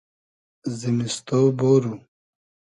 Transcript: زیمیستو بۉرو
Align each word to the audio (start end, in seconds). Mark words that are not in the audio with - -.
زیمیستو 0.79 1.39
بۉرو 1.57 1.93